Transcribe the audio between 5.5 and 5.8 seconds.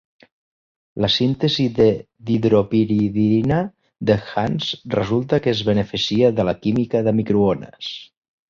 es